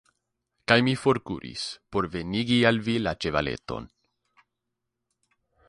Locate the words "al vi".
2.71-2.97